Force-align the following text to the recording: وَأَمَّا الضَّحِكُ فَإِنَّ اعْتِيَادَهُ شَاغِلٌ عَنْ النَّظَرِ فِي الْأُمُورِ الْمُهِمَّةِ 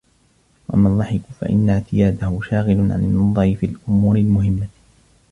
وَأَمَّا 0.69 0.89
الضَّحِكُ 0.89 1.21
فَإِنَّ 1.41 1.69
اعْتِيَادَهُ 1.69 2.39
شَاغِلٌ 2.49 2.79
عَنْ 2.91 3.03
النَّظَرِ 3.03 3.55
فِي 3.55 3.65
الْأُمُورِ 3.65 4.15
الْمُهِمَّةِ 4.17 4.67